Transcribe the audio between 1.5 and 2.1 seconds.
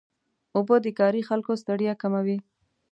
ستړیا